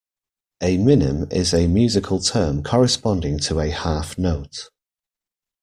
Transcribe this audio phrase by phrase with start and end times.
[0.63, 4.71] A minim is a musical term corresponding to a half note.